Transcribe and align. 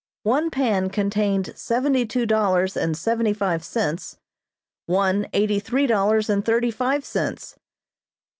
One 0.23 0.49
pan 0.49 0.89
contained 0.89 1.53
seventy 1.55 2.07
two 2.07 2.25
dollars 2.25 2.75
and 2.75 2.97
seventy 2.97 3.33
five 3.33 3.63
cents, 3.63 4.17
one 4.87 5.27
eighty 5.31 5.59
three 5.59 5.85
dollars 5.85 6.27
and 6.27 6.43
thirty 6.43 6.71
five 6.71 7.05
cents. 7.05 7.55